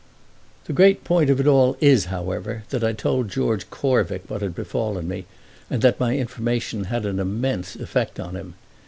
[0.65, 4.55] The great point of it all is, however, that I told George Corvick what had
[4.55, 5.27] befallen me
[5.69, 8.55] and that my information had an immense effect upon him.